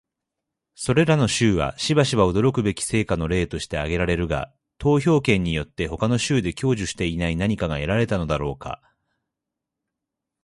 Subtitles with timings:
[0.73, 8.81] それらの州はしばしば驚くべき成果の例として挙げられるが、投票権によって他の州で享受していない何かが得られたのだろうか？